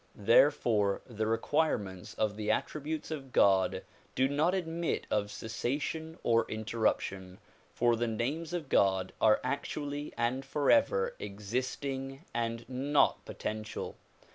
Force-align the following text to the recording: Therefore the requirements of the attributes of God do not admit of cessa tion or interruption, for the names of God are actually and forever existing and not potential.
Therefore 0.15 1.03
the 1.05 1.27
requirements 1.27 2.15
of 2.15 2.35
the 2.35 2.49
attributes 2.49 3.11
of 3.11 3.31
God 3.31 3.83
do 4.15 4.27
not 4.27 4.55
admit 4.55 5.05
of 5.11 5.27
cessa 5.27 5.79
tion 5.79 6.17
or 6.23 6.49
interruption, 6.49 7.37
for 7.71 7.95
the 7.95 8.07
names 8.07 8.51
of 8.51 8.67
God 8.67 9.13
are 9.21 9.39
actually 9.43 10.11
and 10.17 10.43
forever 10.43 11.15
existing 11.19 12.25
and 12.33 12.67
not 12.67 13.23
potential. 13.25 13.95